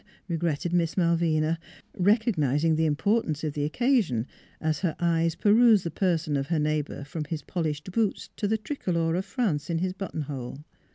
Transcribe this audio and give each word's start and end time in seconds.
regretted 0.27 0.73
Miss 0.73 0.97
Malvina, 0.97 1.59
recognizing 1.95 2.75
the 2.75 2.87
importance 2.87 3.43
of 3.43 3.53
the 3.53 3.63
oc 3.65 3.73
casion, 3.73 4.25
as 4.59 4.79
her 4.79 4.95
eyes 4.99 5.35
perused 5.35 5.83
the 5.83 5.91
person 5.91 6.35
of 6.35 6.47
her 6.47 6.57
neighbor 6.57 7.03
from 7.03 7.23
his 7.25 7.43
polished 7.43 7.91
boots 7.91 8.27
to 8.35 8.47
the 8.47 8.57
tri 8.57 8.77
color 8.77 9.13
of 9.13 9.25
France 9.25 9.69
in 9.69 9.77
his 9.77 9.93
buttonhole. 9.93 10.63